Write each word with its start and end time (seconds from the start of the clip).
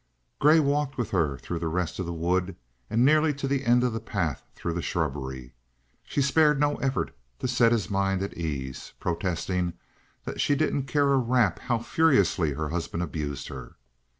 Grey 0.39 0.59
walked 0.59 0.97
with 0.97 1.11
her 1.11 1.37
through 1.37 1.59
the 1.59 1.67
rest 1.67 1.99
of 1.99 2.07
the 2.07 2.11
wood 2.11 2.55
and 2.89 3.05
nearly 3.05 3.31
to 3.35 3.47
the 3.47 3.63
end 3.63 3.83
of 3.83 3.93
the 3.93 3.99
path 3.99 4.43
through 4.55 4.73
the 4.73 4.81
shrubbery. 4.81 5.53
She 6.03 6.23
spared 6.23 6.59
no 6.59 6.77
effort 6.77 7.15
to 7.37 7.47
set 7.47 7.71
his 7.71 7.91
mind 7.91 8.23
at 8.23 8.35
ease, 8.35 8.93
protesting 8.99 9.73
that 10.25 10.41
she 10.41 10.55
did 10.55 10.73
not 10.73 10.87
care 10.87 11.13
a 11.13 11.17
rap 11.19 11.59
how 11.59 11.77
furiously 11.77 12.53
her 12.53 12.69
husband 12.69 13.03
abused 13.03 13.49
her. 13.49 13.75